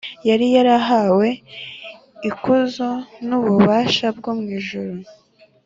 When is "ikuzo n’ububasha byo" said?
2.29-4.31